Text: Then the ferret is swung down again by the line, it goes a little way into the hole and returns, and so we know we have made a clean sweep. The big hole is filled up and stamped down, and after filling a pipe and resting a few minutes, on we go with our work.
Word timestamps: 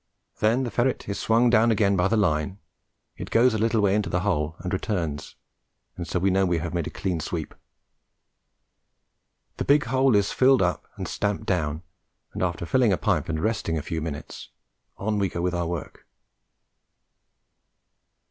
Then 0.39 0.63
the 0.63 0.71
ferret 0.71 1.07
is 1.07 1.19
swung 1.19 1.51
down 1.51 1.69
again 1.69 1.95
by 1.95 2.07
the 2.07 2.17
line, 2.17 2.57
it 3.17 3.29
goes 3.29 3.53
a 3.53 3.59
little 3.59 3.81
way 3.81 3.93
into 3.93 4.09
the 4.09 4.21
hole 4.21 4.55
and 4.57 4.73
returns, 4.73 5.35
and 5.95 6.07
so 6.07 6.17
we 6.17 6.31
know 6.31 6.43
we 6.43 6.57
have 6.57 6.73
made 6.73 6.87
a 6.87 6.89
clean 6.89 7.19
sweep. 7.19 7.53
The 9.57 9.63
big 9.63 9.83
hole 9.83 10.15
is 10.15 10.31
filled 10.31 10.63
up 10.63 10.87
and 10.95 11.07
stamped 11.07 11.45
down, 11.45 11.83
and 12.33 12.41
after 12.41 12.65
filling 12.65 12.91
a 12.91 12.97
pipe 12.97 13.29
and 13.29 13.39
resting 13.39 13.77
a 13.77 13.83
few 13.83 14.01
minutes, 14.01 14.49
on 14.97 15.19
we 15.19 15.29
go 15.29 15.39
with 15.39 15.53
our 15.53 15.67
work. 15.67 16.07